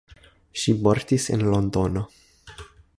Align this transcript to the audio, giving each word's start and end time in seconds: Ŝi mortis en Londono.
Ŝi 0.61 0.73
mortis 0.87 1.29
en 1.37 1.47
Londono. 1.53 2.05